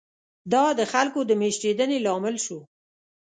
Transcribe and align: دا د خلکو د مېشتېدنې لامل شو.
دا 0.51 0.63
د 0.79 0.81
خلکو 0.93 1.19
د 1.25 1.31
مېشتېدنې 1.41 1.97
لامل 2.05 2.35
شو. 2.45 2.59